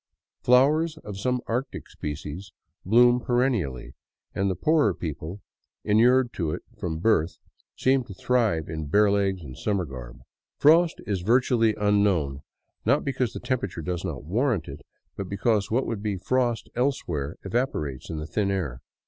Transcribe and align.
Flowers— 0.41 0.97
of 1.07 1.19
some 1.19 1.41
Arctic 1.45 1.87
species— 1.87 2.51
bloom 2.87 3.19
perennially, 3.19 3.93
and 4.33 4.49
the 4.49 4.55
poorer 4.55 4.95
people, 4.95 5.41
inured 5.83 6.33
to 6.33 6.49
it 6.49 6.63
from 6.75 6.97
birth, 6.97 7.37
seem 7.75 8.03
to 8.05 8.13
thrive 8.15 8.67
in 8.67 8.87
bare 8.87 9.11
legs 9.11 9.43
and 9.43 9.55
summer 9.55 9.85
garb. 9.85 10.21
Frost 10.57 10.99
is 11.05 11.21
virtually 11.21 11.75
un 11.75 12.01
known, 12.01 12.41
not 12.83 13.05
because 13.05 13.33
the 13.33 13.39
temperature 13.39 13.83
does 13.83 14.03
not 14.03 14.23
warrant 14.23 14.67
it, 14.67 14.81
but 15.15 15.29
because 15.29 15.69
what 15.69 15.85
would 15.85 16.01
be 16.01 16.17
frost 16.17 16.67
elsewhere 16.73 17.37
evaporates 17.43 18.09
in 18.09 18.17
the 18.17 18.25
thin 18.25 18.49
air. 18.49 18.81